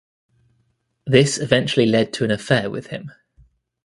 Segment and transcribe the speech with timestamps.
[1.05, 3.11] This eventually led to an affair with him.